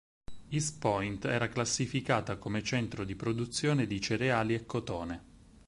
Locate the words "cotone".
4.65-5.23